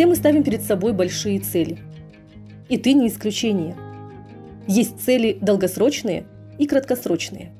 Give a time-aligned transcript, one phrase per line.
[0.00, 1.76] Все мы ставим перед собой большие цели.
[2.70, 3.76] И ты не исключение.
[4.66, 6.24] Есть цели долгосрочные
[6.56, 7.52] и краткосрочные.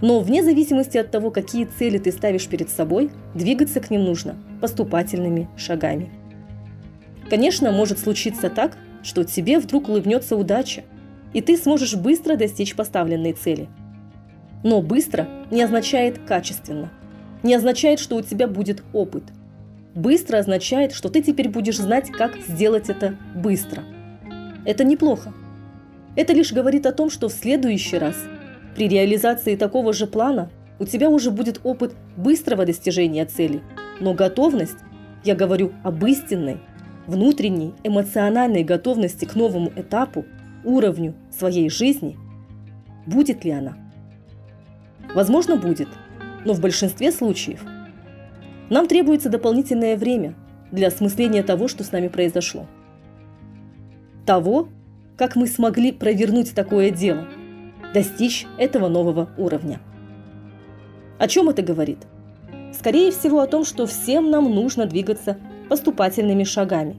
[0.00, 4.36] Но вне зависимости от того, какие цели ты ставишь перед собой, двигаться к ним нужно
[4.62, 6.08] поступательными шагами.
[7.28, 10.84] Конечно, может случиться так, что тебе вдруг улыбнется удача,
[11.34, 13.68] и ты сможешь быстро достичь поставленной цели.
[14.62, 16.90] Но быстро не означает качественно,
[17.42, 19.24] не означает, что у тебя будет опыт.
[19.94, 23.84] Быстро означает, что ты теперь будешь знать, как сделать это быстро.
[24.64, 25.32] Это неплохо.
[26.16, 28.16] Это лишь говорит о том, что в следующий раз
[28.74, 33.62] при реализации такого же плана у тебя уже будет опыт быстрого достижения цели,
[34.00, 34.78] но готовность,
[35.22, 36.58] я говорю об истинной,
[37.06, 40.24] внутренней эмоциональной готовности к новому этапу,
[40.64, 42.18] уровню своей жизни,
[43.06, 43.76] будет ли она?
[45.14, 45.88] Возможно, будет,
[46.44, 47.62] но в большинстве случаев
[48.70, 50.34] нам требуется дополнительное время
[50.70, 52.66] для осмысления того, что с нами произошло.
[54.26, 54.68] Того,
[55.16, 57.26] как мы смогли провернуть такое дело,
[57.92, 59.80] достичь этого нового уровня.
[61.18, 61.98] О чем это говорит?
[62.72, 66.96] Скорее всего о том, что всем нам нужно двигаться поступательными шагами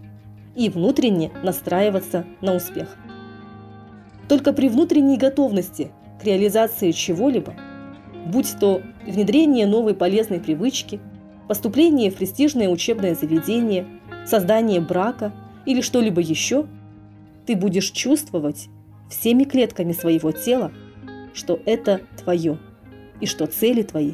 [0.55, 2.95] и внутренне настраиваться на успех.
[4.29, 5.91] Только при внутренней готовности
[6.21, 7.53] к реализации чего-либо,
[8.25, 10.99] будь то внедрение новой полезной привычки,
[11.47, 13.85] поступление в престижное учебное заведение,
[14.25, 15.33] создание брака
[15.65, 16.65] или что-либо еще,
[17.45, 18.67] ты будешь чувствовать
[19.09, 20.71] всеми клетками своего тела,
[21.33, 22.57] что это твое
[23.21, 24.13] и что цели твои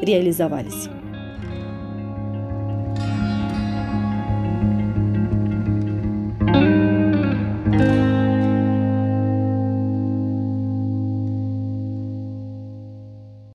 [0.00, 0.88] реализовались.